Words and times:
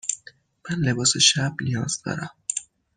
من 0.65 0.75
لباس 0.85 1.13
شب 1.29 1.53
نیاز 1.65 1.93
دارم. 2.03 2.31